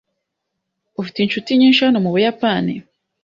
Ufite 1.01 1.17
inshuti 1.21 1.49
nyinshi 1.59 1.81
hano 1.87 1.99
mu 2.05 2.09
Buyapani? 2.15 2.73